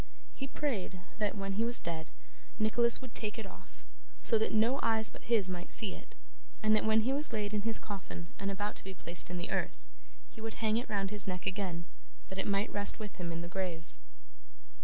He 0.33 0.47
prayed 0.47 0.99
that, 1.19 1.37
when 1.37 1.53
he 1.53 1.63
was 1.63 1.79
dead, 1.79 2.09
Nicholas 2.57 3.03
would 3.03 3.13
take 3.13 3.37
it 3.37 3.45
off, 3.45 3.83
so 4.23 4.39
that 4.39 4.51
no 4.51 4.79
eyes 4.81 5.11
but 5.11 5.21
his 5.21 5.47
might 5.47 5.71
see 5.71 5.93
it, 5.93 6.15
and 6.63 6.75
that 6.75 6.85
when 6.85 7.01
he 7.01 7.13
was 7.13 7.31
laid 7.31 7.53
in 7.53 7.61
his 7.61 7.77
coffin 7.77 8.25
and 8.39 8.49
about 8.49 8.75
to 8.77 8.83
be 8.83 8.95
placed 8.95 9.29
in 9.29 9.37
the 9.37 9.51
earth, 9.51 9.77
he 10.31 10.41
would 10.41 10.55
hang 10.55 10.77
it 10.77 10.89
round 10.89 11.11
his 11.11 11.27
neck 11.27 11.45
again, 11.45 11.85
that 12.29 12.39
it 12.39 12.47
might 12.47 12.73
rest 12.73 12.97
with 12.97 13.17
him 13.17 13.31
in 13.31 13.41
the 13.43 13.47
grave. 13.47 13.83